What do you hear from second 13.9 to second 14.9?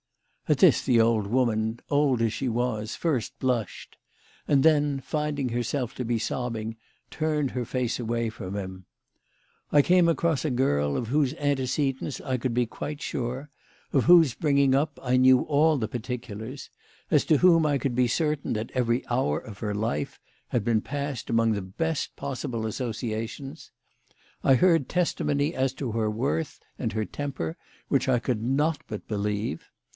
of whose bringing